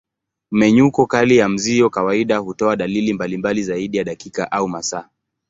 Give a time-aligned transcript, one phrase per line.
[0.51, 5.09] Mmenyuko kali ya mzio kawaida hutoa dalili mbalimbali zaidi ya dakika au masaa.